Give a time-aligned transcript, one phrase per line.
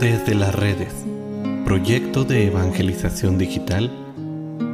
[0.00, 0.92] Desde las redes,
[1.64, 3.92] proyecto de evangelización digital,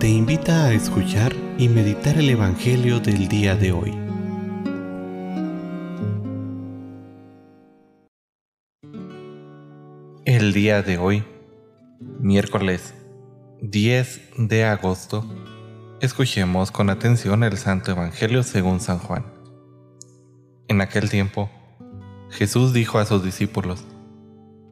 [0.01, 3.91] te invita a escuchar y meditar el Evangelio del día de hoy.
[10.25, 11.23] El día de hoy,
[12.19, 12.95] miércoles
[13.61, 15.25] 10 de agosto,
[16.01, 19.27] escuchemos con atención el Santo Evangelio según San Juan.
[20.67, 21.51] En aquel tiempo,
[22.31, 23.85] Jesús dijo a sus discípulos,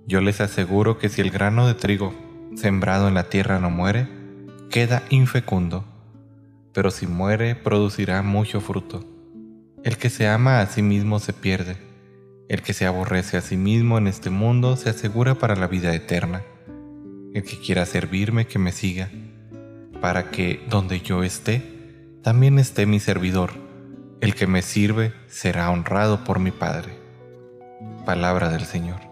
[0.09, 2.15] Yo les aseguro que si el grano de trigo
[2.57, 4.09] sembrado en la tierra no muere,
[4.71, 5.85] queda infecundo,
[6.73, 9.05] pero si muere producirá mucho fruto.
[9.85, 11.77] El que se ama a sí mismo se pierde,
[12.49, 15.95] el que se aborrece a sí mismo en este mundo se asegura para la vida
[15.95, 16.43] eterna.
[17.35, 19.11] El que quiera servirme, que me siga,
[20.01, 21.61] para que donde yo esté,
[22.23, 23.51] también esté mi servidor.
[24.23, 26.99] El que me sirve será honrado por mi Padre.
[28.07, 29.08] Palabra del Señor.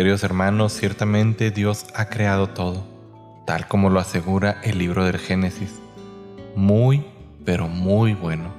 [0.00, 2.86] Queridos hermanos, ciertamente Dios ha creado todo,
[3.46, 5.78] tal como lo asegura el libro del Génesis.
[6.56, 7.04] Muy,
[7.44, 8.50] pero muy bueno.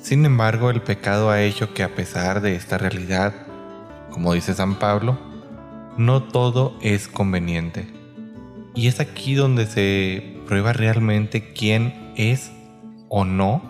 [0.00, 3.34] Sin embargo, el pecado ha hecho que a pesar de esta realidad,
[4.12, 5.18] como dice San Pablo,
[5.96, 7.92] no todo es conveniente.
[8.76, 12.52] Y es aquí donde se prueba realmente quién es
[13.08, 13.60] o no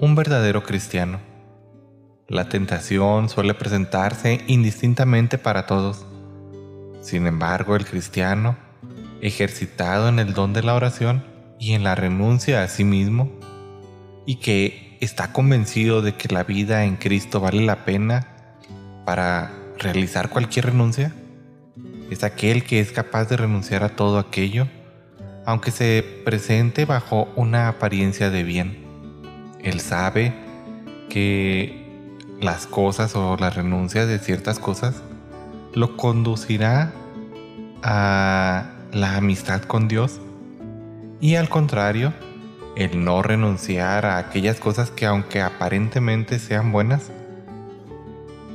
[0.00, 1.33] un verdadero cristiano.
[2.28, 6.06] La tentación suele presentarse indistintamente para todos.
[7.02, 8.56] Sin embargo, el cristiano,
[9.20, 11.22] ejercitado en el don de la oración
[11.58, 13.30] y en la renuncia a sí mismo,
[14.24, 18.26] y que está convencido de que la vida en Cristo vale la pena
[19.04, 21.12] para realizar cualquier renuncia,
[22.10, 24.66] es aquel que es capaz de renunciar a todo aquello,
[25.44, 28.82] aunque se presente bajo una apariencia de bien.
[29.62, 30.32] Él sabe
[31.10, 31.83] que
[32.44, 35.02] las cosas o la renuncia de ciertas cosas
[35.72, 36.92] lo conducirá
[37.82, 40.20] a la amistad con Dios
[41.22, 42.12] y al contrario,
[42.76, 47.10] el no renunciar a aquellas cosas que aunque aparentemente sean buenas,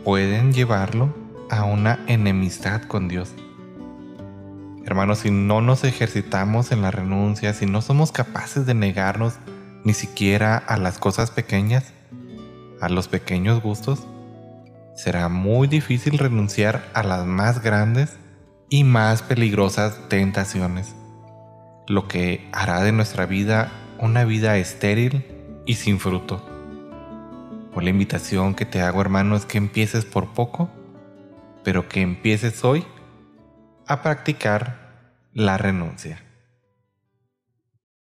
[0.03, 1.11] pueden llevarlo
[1.49, 3.31] a una enemistad con Dios.
[4.85, 9.33] Hermanos, si no nos ejercitamos en la renuncia, si no somos capaces de negarnos
[9.83, 11.91] ni siquiera a las cosas pequeñas,
[12.81, 14.07] a los pequeños gustos,
[14.95, 18.17] será muy difícil renunciar a las más grandes
[18.69, 20.95] y más peligrosas tentaciones,
[21.87, 25.25] lo que hará de nuestra vida una vida estéril
[25.65, 26.41] y sin fruto.
[27.73, 30.69] Por la invitación que te hago hermano es que empieces por poco
[31.63, 32.85] pero que empieces hoy
[33.85, 36.23] a practicar la renuncia.